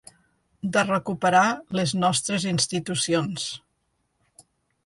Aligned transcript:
De 0.77 0.83
recuperar 0.87 1.43
les 1.79 1.93
nostres 2.05 2.47
institucions. 2.55 3.49